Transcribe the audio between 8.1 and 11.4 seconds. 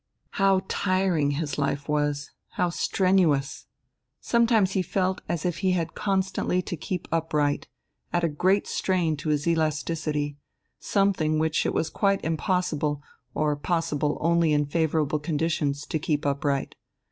at a great strain to his elasticity, something